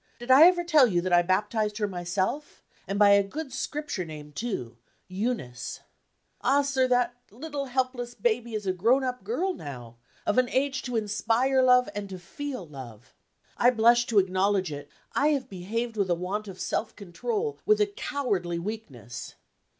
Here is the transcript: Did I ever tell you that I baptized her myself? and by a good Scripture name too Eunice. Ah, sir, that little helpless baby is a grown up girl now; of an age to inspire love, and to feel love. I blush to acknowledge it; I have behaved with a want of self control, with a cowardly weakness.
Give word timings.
Did 0.17 0.31
I 0.31 0.47
ever 0.47 0.63
tell 0.63 0.87
you 0.87 0.99
that 1.01 1.13
I 1.13 1.21
baptized 1.21 1.77
her 1.77 1.87
myself? 1.87 2.63
and 2.87 2.97
by 2.97 3.11
a 3.11 3.21
good 3.21 3.53
Scripture 3.53 4.03
name 4.03 4.31
too 4.31 4.75
Eunice. 5.07 5.81
Ah, 6.43 6.63
sir, 6.63 6.87
that 6.87 7.13
little 7.29 7.65
helpless 7.65 8.15
baby 8.15 8.55
is 8.55 8.65
a 8.65 8.73
grown 8.73 9.03
up 9.03 9.23
girl 9.23 9.53
now; 9.53 9.97
of 10.25 10.39
an 10.39 10.49
age 10.49 10.81
to 10.85 10.95
inspire 10.95 11.61
love, 11.61 11.87
and 11.93 12.09
to 12.09 12.17
feel 12.17 12.65
love. 12.67 13.13
I 13.57 13.69
blush 13.69 14.07
to 14.07 14.17
acknowledge 14.17 14.71
it; 14.71 14.89
I 15.13 15.27
have 15.33 15.47
behaved 15.49 15.95
with 15.97 16.09
a 16.09 16.15
want 16.15 16.47
of 16.47 16.59
self 16.59 16.95
control, 16.95 17.59
with 17.67 17.79
a 17.79 17.85
cowardly 17.85 18.57
weakness. 18.57 19.35